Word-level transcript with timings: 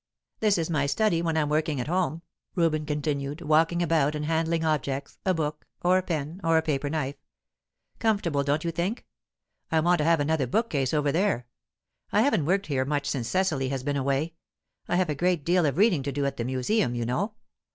"This 0.39 0.57
is 0.57 0.67
my 0.67 0.87
study, 0.87 1.21
when 1.21 1.37
I'm 1.37 1.47
working 1.49 1.79
at 1.79 1.85
home," 1.87 2.23
Reuben 2.55 2.87
continued, 2.87 3.39
walking 3.43 3.83
about 3.83 4.15
and 4.15 4.25
handling 4.25 4.65
objects, 4.65 5.19
a 5.27 5.33
book, 5.35 5.67
or 5.83 5.99
a 5.99 6.01
pen, 6.01 6.41
or 6.43 6.57
a 6.57 6.63
paper 6.63 6.89
knife. 6.89 7.17
"Comfortable, 7.99 8.41
don't 8.43 8.63
you 8.63 8.71
think? 8.71 9.05
I 9.71 9.79
want 9.79 9.99
to 9.99 10.03
have 10.03 10.19
another 10.19 10.47
bookcase 10.47 10.91
over 10.91 11.11
there. 11.11 11.45
I 12.11 12.23
haven't 12.23 12.45
worked 12.47 12.65
here 12.65 12.83
much 12.83 13.07
since 13.07 13.27
Cecily 13.27 13.69
has 13.69 13.83
been 13.83 13.95
away; 13.95 14.33
I 14.87 14.95
have 14.95 15.11
a 15.11 15.13
great 15.13 15.45
deal 15.45 15.67
of 15.67 15.77
reading 15.77 16.01
to 16.01 16.11
do 16.11 16.25
at 16.25 16.37
the 16.37 16.45
Museum, 16.45 16.95
you 16.95 17.05
know. 17.05 17.35